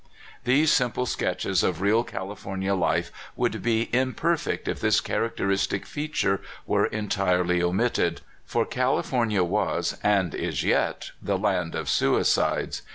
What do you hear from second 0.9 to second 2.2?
Sketches of real